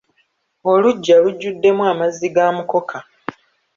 Oluggya 0.71 1.15
lujjuddemu 1.23 1.83
amazzi 1.91 2.27
ga 2.35 2.45
mukoka. 2.55 2.97